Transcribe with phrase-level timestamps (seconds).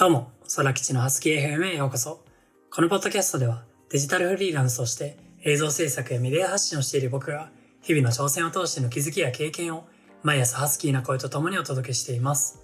[0.00, 2.24] どうも、空吉のハスキー FM へようこそ。
[2.70, 7.50] このポッドキャストではデジタルフリーランスとして映像制作やメディア発信をしている僕が
[7.82, 9.84] 日々の挑戦を通しての気づきや経験を
[10.22, 12.62] 毎朝ハスキーな声と共にお届けしています。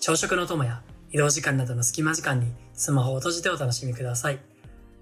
[0.00, 0.82] 朝食の友や
[1.12, 4.40] 移動時間などの隙間時間にスマホを閉じてお楽しみください。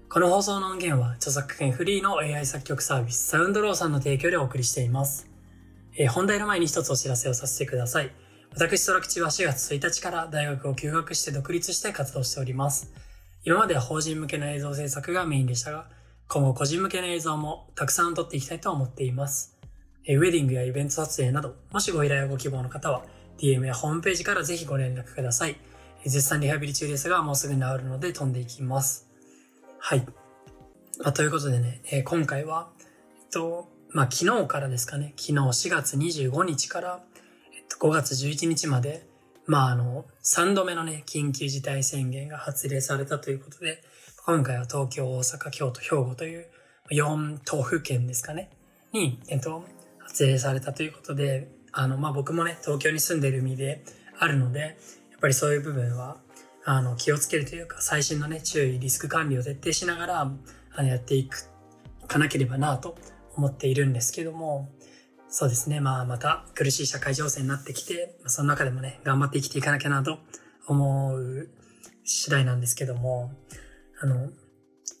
[0.07, 5.31] この放送の音源は著作権フリーの AI 作曲サービスサウンドローさんの提供でお送りしています。
[5.97, 8.11] えー、本題の前に一つお知らせをさせてください。
[8.53, 12.91] 私、空吉は4月1日から大学を休学して独立して活動しております。
[13.43, 15.87] 今までは法人向けの映像制作がメインでしたが、
[16.27, 19.57] 今後個人向けの映像もたくさん撮っていきたいと思っています。
[20.07, 23.03] ウェディングやイベント撮影など、もしご依頼をご希望の方は、
[23.39, 25.55] DM やホームページからぜひご連絡ください。
[26.03, 29.09] 絶賛リハビリ中ですが、もうすぐ治るので飛んでいきます。
[29.79, 30.05] はい。
[30.99, 37.03] まあ、ということでね、えー、今回は、えっと、まあ、昨日からですかね、昨日4月25日から、
[37.81, 39.07] 5月11日まで、
[39.47, 43.81] まああの、3度目のね、緊急事態宣言が発令されたということで、
[44.23, 46.45] 今回は東京、大阪、京都、兵庫という
[46.91, 48.51] 4都府県ですかね、
[48.93, 49.65] に、えっと、
[49.97, 53.83] 発令されたということで、あの、まあ僕もね、東京に住んでる身で
[54.19, 54.67] あるので、や
[55.17, 56.17] っぱりそういう部分は、
[56.63, 61.49] あの、気をつけるというか、最新のね、注意、リスク管理を徹底しながら、あの、やっていく、
[62.07, 62.95] かなければなと
[63.35, 64.69] 思っているんですけども、
[65.33, 65.79] そうですね。
[65.79, 70.19] まあ、また苦しい社会情勢になってきて、その中でもね、頑張って生きていかなきゃなと
[70.67, 71.47] 思う
[72.03, 73.31] 次第なんですけども、
[74.01, 74.29] あの、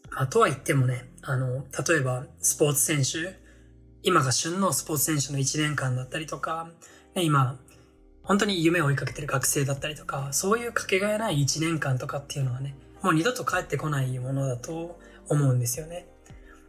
[0.09, 3.37] まあ、とは言ってもね、あの、例えばスポーツ選手、
[4.03, 6.69] 今が旬のスポーツ選手の1年間だったりとか、
[7.13, 7.59] ね、今、
[8.23, 16.07] 本当に夢を追いかけてる学生だったりとか、そういうかけがえない1年間とかっていうのはね、もう二度と帰ってこないものだと思うんですよね。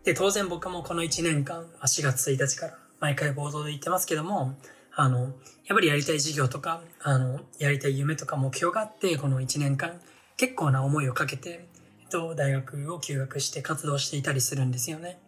[0.02, 4.54] で、当然僕もこの1年間、4月1日から毎回冒頭で言ってますけども、
[4.94, 5.32] あの、やっ
[5.74, 10.00] ぱりやりたい事業とか、あの、やりたい夢とか目標があって、この1年間、
[10.36, 11.66] 結構な思いをかけて、
[12.00, 15.18] えっと、大学を休学して活動していたりするんですよね。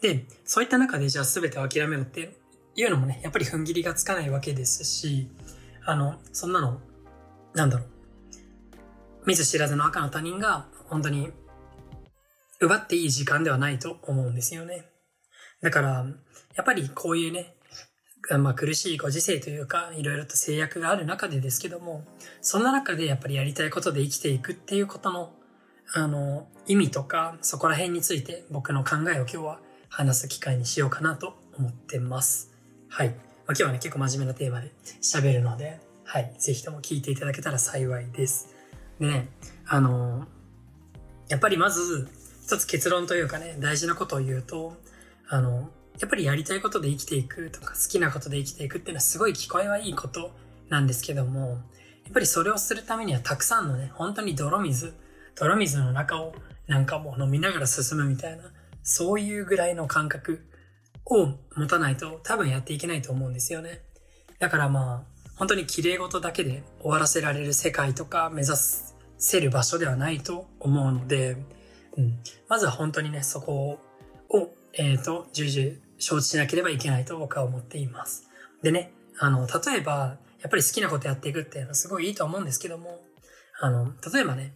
[0.00, 2.36] で、そういった中でじゃあ全てを諦めろって
[2.74, 5.28] いうのもね、やっぱり踏ん切りがつかないわけですし、
[5.84, 6.80] あの、そんなの、
[7.54, 7.88] なんだろう。
[9.24, 11.30] 見ず知らずの赤の他人が本当に
[12.58, 14.86] 奪っていい時間ではないと思うんですよね。
[15.62, 16.06] だから、
[16.56, 17.54] やっぱりこういうね、
[18.38, 22.04] まあ苦しいご時世というか、いろいろと制約がある中でですけども、
[22.40, 25.32] そんな中でやっぱりやりたいことで生きていくっていうことの、
[25.94, 32.50] あの、意味とか、そこら辺について僕の考えを今日は話す機会にしようかなと思ってます。
[32.88, 33.08] はい。
[33.08, 34.72] まあ、今日はね、結構真面目なテーマで
[35.02, 36.34] 喋るので、はい。
[36.38, 38.54] ぜひとも聞いていただけたら幸いです。
[38.98, 39.28] でね、
[39.66, 40.26] あの、
[41.28, 42.08] やっぱりまず、
[42.42, 44.76] 一つ結論というかね、大事なことを言うと、
[45.28, 50.32] あの、やっぱりやりたいことで生きていくとか好きなことで生きていくっていうのはすごい聞こえはいいこと
[50.68, 51.62] なんですけども、
[52.04, 54.92] やっぱりそれをするためにはたくさんのね、本当に泥水、
[55.36, 56.34] 泥水の中を
[56.66, 58.44] なんかもう飲みながら進むみたいな、
[58.82, 60.44] そういうぐらいの感覚
[61.06, 63.80] を持たないと多分やっていけないと思うんですよね。
[64.38, 68.56] だからまあ、本当に綺麗事だけで終わらせられる世界とか目指
[69.18, 71.36] せる場所ではないと思うので、
[71.96, 72.18] うん、
[72.48, 73.78] まずは本当にね、そこ
[74.28, 78.28] を、えっ、ー、と、重々承知しなければいけないと僕は思っています。
[78.62, 83.00] でね、あの、例えば、やっぱり好きなことやっていくっていうのはすごいいいと思うんですけども、
[83.60, 84.54] あの、例えばね、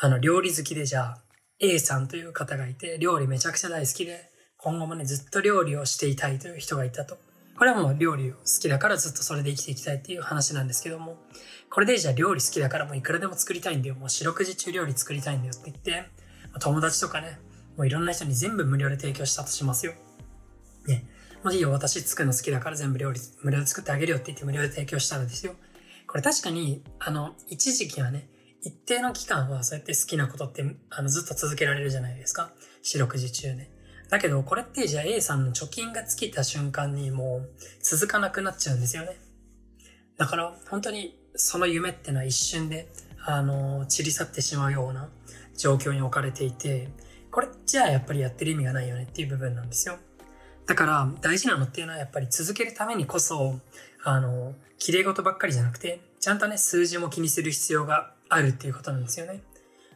[0.00, 1.18] あの、料理好きでじゃあ、
[1.60, 7.18] A さんという方がいて、料理めちゃくちゃ大好きで、今後もね、ずっと料理をしていたいという人がいたと。
[7.56, 11.18] これはもう料理を好きだからずっとそれで生きていきたいっていう話なんですけども、
[11.70, 13.94] これでじゃあ料理好きだからもういくらでも作りたいんだよ。
[13.94, 16.08] もう四六時中料理作りたいんだよって言って、
[16.60, 17.38] 友達とかね、
[17.76, 19.92] もういろんな人に全部無料で提供したとしますよ。
[20.86, 21.06] ね。
[21.42, 25.54] もういいよ、私作るの好きだから全部料理無料で作ってあげるよって言って無料で提供したらですよ。
[26.06, 28.28] これ確かに、あの、一時期はね、
[28.62, 32.52] 一定の期間はそうやって好きなことって、あの、ずっと続けられるじゃないですか。
[32.82, 33.70] 四六時中ね。
[34.08, 37.50] だけど、これってじゃあ A さんの貯金が尽きた瞬間にもう
[37.82, 39.16] 続かなくなっちゃうんですよね。
[40.16, 42.88] だから、本当にその夢ってのは一瞬で、
[43.26, 45.10] あの、散り去ってしまうような
[45.56, 46.88] 状況に置かれていて、
[47.30, 49.98] これじゃあやっぱりやってる意味がないよねっていう部分なんですよ。
[50.66, 53.58] だから大事なのっていうのはやっぱり続けるためにこそ、
[54.02, 59.42] あの、綺麗事ばっかりじゃなくて、ちゃんとね、数字も気にする必要があるっていうことなんですよね。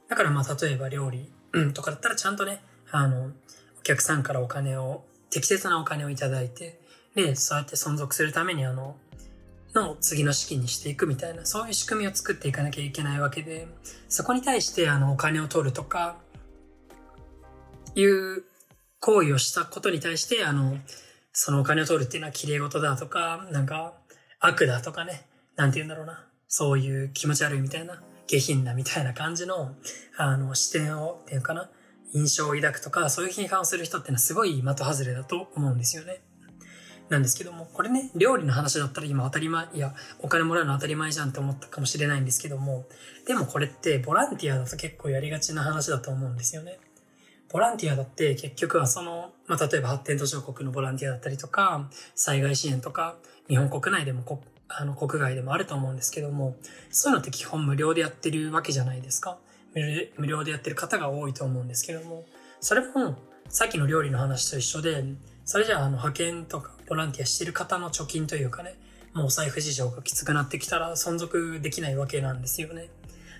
[0.09, 3.31] だからまあ例えば料理、うん、とかだったらちゃんとね、あの、
[3.79, 6.81] お客さんからお金を、適切なお金をいただいて、
[7.15, 8.97] で、そうやって存続するためにあの、
[9.75, 13.69] の次の資金にしていくみたいな、そういう仕組みを作っていかなきゃいけないわけで、
[14.09, 16.17] そこに対してあのお金を取るとか、
[17.95, 18.45] いう
[19.01, 20.79] 行為をしたことに対して、あの、
[21.33, 23.95] そのお金を取るっていうのは綺麗事だとか、なんか
[24.41, 26.25] 悪だとかね、なんて言うんだろうな。
[26.49, 29.75] そういう気持ち悪いみたいな下品なみたいな感じの、
[30.17, 31.71] あの、視点を、っていうかな、
[32.15, 36.23] 印象を抱くとか、そういう批判をする人っていうのはすごい的外れだと思うんですよね。
[37.09, 42.87] なんですけども、これね、料理の話だったら今当たり前、いや、お金もらうの当たり前じゃんって思ったかもしれないんですけども、
[43.27, 46.79] でもこれってボランティアだと結構やりがちな話だと思うんですよね。
[47.51, 53.17] ボランティアだって結局はその、まあ、例えば発展途上国のボランティアだったりとか、災害支援とか、
[53.49, 56.57] 日本国内でもこあの国外でもあると思うんですけども、
[56.91, 59.39] そういうのって基本無料でやってるわけじゃないですか。
[60.17, 62.27] 無料でやってる方が多いと思うんですけども、
[62.61, 63.17] それも
[63.49, 65.05] さっきの料理の話と一緒で、
[65.45, 68.79] それじゃあ、あの、派遣とかボランティアしてる方の貯金というかね、
[69.15, 72.91] もうお財布事情がきつくなってきたら存続できないわけなんですよね。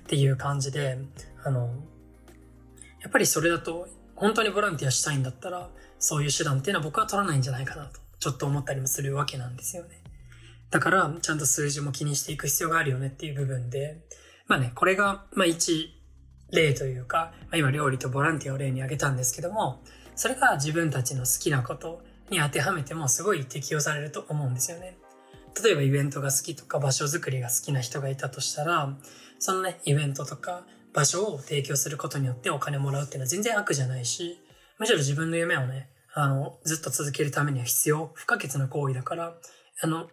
[0.05, 0.99] っていう感じで、
[1.45, 1.69] あの、
[3.03, 3.87] やっぱりそれだと、
[4.19, 10.03] 本当にボランティアしたいんだったら、そういう手段っていうのは僕は取らないんじゃないかなと、ちょっと思ったりもするわけなんですよね。
[10.71, 14.05] だから、ちゃんと数字も気にしていく必要があるよねっていう部分で、
[14.49, 15.95] まあね、これが、まあ一
[16.51, 19.83] 例というか、まあ、今料理とボランティアを例に挙げたんですけども、
[20.15, 24.99] それが自分たちの好きなことに当てはめてもすごい適用されると思うんですよね。
[25.63, 28.97] 例えばイベントが好きとか場所づくりが好きな人がいたとしたら、
[29.39, 34.39] そのね、イベントとか場所を提供することによってお金もらうっていうのは全然悪じゃないし、
[34.79, 39.35] むしろ自分の夢をね、あの、ずっと続けるためには必要、不可欠な行為だから、
[39.83, 40.09] あの、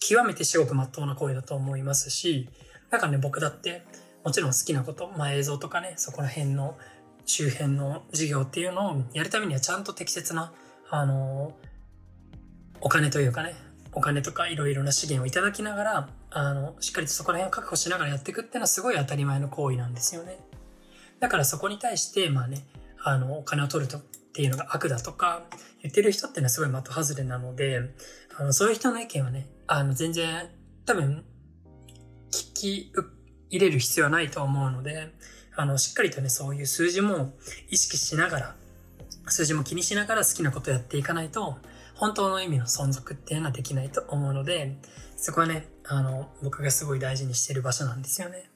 [0.00, 2.48] 極めて至極真っ当な行為だと思いますし、
[2.90, 3.82] だからね、僕だって、
[4.24, 6.76] もちろん好きなこと、まあ映像とかね、そこら辺の
[7.26, 10.52] 周辺の事業っていうのをやるためにはちゃんと適切な、
[10.90, 11.52] あの、
[12.80, 13.54] お金というかね、
[13.94, 20.38] お金とかいろいろな資源をいただきながら、あの、しっかりとそこら辺を確保しながらやっていくっていうのはすごい当たり前の行為なんですよね。
[21.20, 22.66] だからそこに対して、まあね、
[23.02, 25.42] あの、お金を取るとっていうのが悪だとか
[25.82, 27.80] 言ってる人っていうのはすごい的外れなので、
[28.36, 30.48] あの、そういう人の意見はね、あの、全然
[30.86, 31.24] 多分、
[32.32, 32.92] 聞き
[33.48, 35.12] 入れる必要はないと思うので、
[35.56, 37.34] あの、しっかりとね、そういう数字も
[37.68, 38.56] 意識しながら、
[39.28, 41.58] 数字も気にしながら好きなことやっていかないと、
[41.94, 44.76] 本当の意味の存続っていうのはできないと思うので、
[45.16, 48.50] そこはね、あの、僕がすごい大事にしてる場所なんですよね。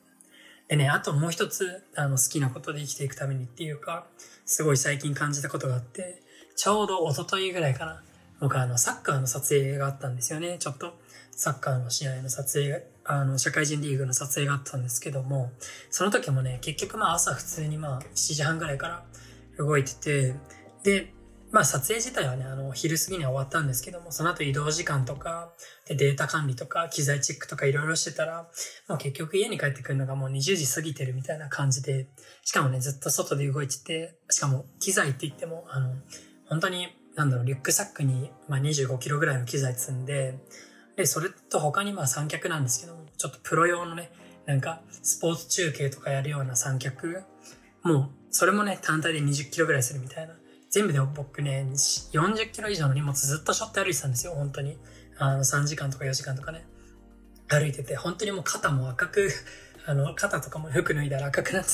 [0.68, 4.06] でね、あともう一つ、あの、好きなことで生きていくためにっていうか、
[4.44, 6.22] すごい最近感じたことがあって、
[6.56, 8.02] ちょうど一昨日ぐらいかな、
[8.40, 10.98] 僕あの、サッカーの撮影があったんですよね、ちょっと。
[11.30, 15.50] サッカーの試合の撮影あの、社会人リーグの撮影があったんですけども、
[15.90, 19.04] その時もね、結局まあ朝普通にまあ7時半ぐらいから
[19.56, 20.34] 動いてて、
[20.82, 21.14] で、
[21.50, 25.52] まあ撮影自体はね、あの、昼過ぎには終わったんですけども、その後移動時間とか、
[25.86, 28.48] で、データ管理とか、機材チェックとかいろいろしてたら、
[28.88, 32.08] もう結局家に帰ってくるのがもう20時過ぎてるみたいな感じで、
[32.44, 35.94] しかもね、ずっと外で動いてて、しかも機材って言っても、あの、
[36.46, 40.38] 本当に、なんだろう、リュックサックに、まあ、25キロぐらいの機材積んで、
[40.96, 44.10] で、それと他にまあ三脚なんですけども、ちょっとプロ用のね、
[44.46, 47.22] なんかスポーツ中継とかやるような三脚、
[47.82, 50.34] もうそれもね、単体で20キロぐらいするみたいな。
[50.70, 54.76] 全部で僕ね、40キロ以上の荷物ずっと背負って歩いてたんですよ、本当に。
[55.18, 56.66] あの、3時間とか4時間とかね。
[57.48, 59.30] 歩いてて、本当にもう肩も赤く、
[59.86, 61.70] あの、肩とかも服脱いだら赤くなって、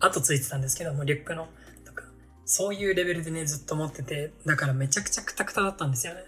[0.00, 1.48] 跡ついてたんですけども、リュックの、
[1.84, 2.04] とか。
[2.46, 6.24] そういうレベルでね、ずっと持ってて、だからめちゃくちゃクタクタだったんですよね。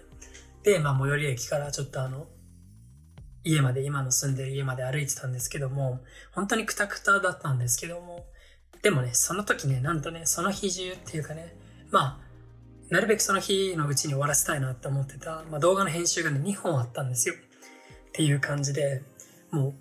[0.63, 2.27] で、まあ、最寄り駅からちょっとあの、
[3.43, 8.27] 家まで、今の住んでる家まで歩いてたんですけども、本当にクタクタだったんですけども、
[8.83, 11.55] でもね、その時ね、なんとね、その日中っていうかね、
[11.91, 12.29] まあ、
[12.89, 17.35] なるべくその日のうちに終わらせたいなって思ってた、まあ、動画の編集がね、2本あったんですよ。
[17.35, 19.03] っていう感じで、
[19.51, 19.73] もう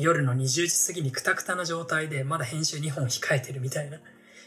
[0.00, 3.98] 夜の20時過ぎにクタクタな状態でまだ編集2本控えてるみたいな、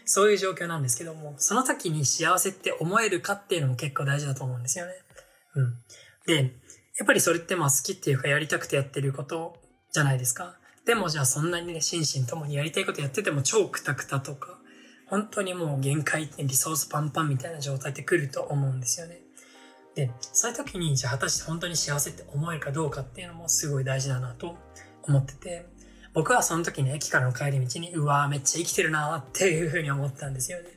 [0.05, 4.93] そういう状況なんですけども、その時に幸せって思えるかっていうのも結構大事だと思うんですよね。
[5.55, 5.73] うん。
[6.25, 6.53] で、
[6.97, 9.57] やっぱりそれってまあ好きっていうかやりたくてやってること
[9.91, 10.57] じゃないですか。
[10.85, 14.54] でもじゃあそんなにね、心身ともにやりたいことやってても超クタクタとか、
[15.07, 19.21] 本当にもう限界ってリソースパンパンみたいな状態って来ると思うんですよね。
[19.95, 24.57] で、そういう時にじゃあ果たして本当に幸せって思えるかどうかっていうのもすごい大事だなと
[25.03, 25.65] 思ってて、
[26.13, 30.69] 僕はその時ね、駅からの帰り道に、うわーめっちゃ生きてるなーっていうふうに思ったんですよね。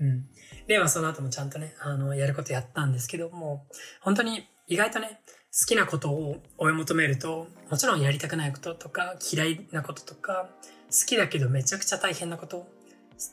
[0.00, 0.26] うん。
[0.66, 3.66] で、まあその後もちゃんとね、あの、やることやったんですけども、
[4.00, 5.20] 本当に意外とね、
[5.52, 10.48] 好きなことを追い求めると、もちろんやりたくないこととか、嫌いなこととか、
[10.90, 12.66] 好きだけどめちゃくちゃ大変なこと、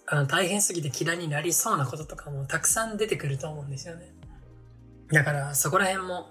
[0.07, 4.13] あの大変すぎて嫌いになりそうなこととかもたくさん出てくると思うんですよね。
[5.11, 6.27] だからそこら辺も、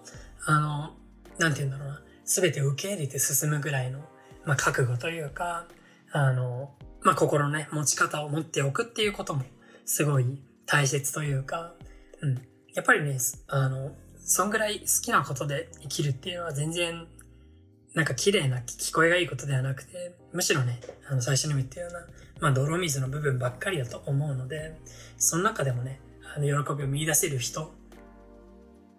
[0.46, 0.94] あの、
[1.38, 4.00] なんて言うんだろうな、すべて受け入れて進むぐらいの、
[4.44, 5.66] まあ、覚悟というか、
[6.12, 9.44] あの、まあ、心のね、持ち方を持っておくっていうことも、
[9.84, 11.74] すごい大切というか、
[12.20, 12.34] うん。
[12.74, 17.06] やっぱりね、あの、そんぐらい好きなことで生きるっていうのは全然、
[17.94, 20.78] なんか綺麗な聞こえがいいことではなくて、むしろね、
[21.08, 22.00] あの、最初にも言ったような、
[22.40, 24.76] まあ、泥水の部分ばっかりだと思うので、
[25.16, 25.98] その中でもね、
[26.36, 27.72] あの、喜びを見出せる人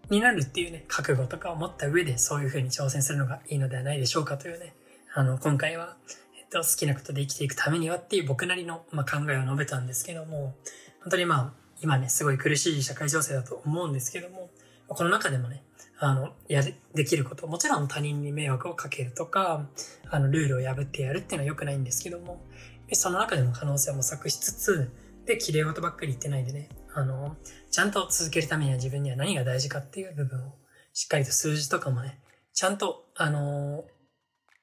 [0.09, 4.73] になるっていうね、覚悟とかを持った上で、そういう風に挑戦するのがいいのではないでしょうかというね、
[5.13, 5.95] あの、今回は、
[6.39, 10.55] えっと、好きなことで生きていくためにはっていう僕なりの、まあ、考えを述べたんですけども、
[11.01, 11.53] 本当にまあ、
[11.83, 14.49] 今ね、すごい苦しい社会情勢だと思うんですけども、
[14.87, 15.61] この中でもね、
[15.99, 19.67] あの、やる、できること、もちろん他人に迷惑をかけるとか、
[20.09, 22.45] あの、ルールを破ってやるっていうのは良くないんですけども、
[22.93, 24.91] その中でも可能性を模索しつつ、
[25.25, 27.35] で、綺麗事ばっかり言ってないでね、あの、
[27.71, 30.53] ちゃんと続けるためには自分には何が大事かっていう部分を、
[30.93, 32.19] しっかりと数字とかもね、
[32.53, 33.85] ちゃんと、あの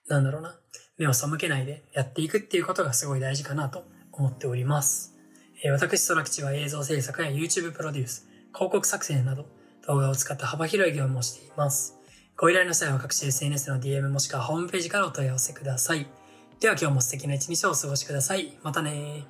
[0.08, 0.58] なんだろうな、
[0.98, 5.14] 目を背けないでやっていくっていうことがすごい大事かなと思っております。
[5.64, 9.46] えー、私、空吉は映像制作や YouTube プロデュース、広告作成など、
[9.86, 11.96] 動画を使った幅広い業務をしています。
[12.36, 16.06] ご依頼の際は各種 SNS の DM もしくはホームページからお問い合わせください。
[16.60, 18.56] では今日も素敵な一日をお過ごしください。
[18.62, 19.24] またね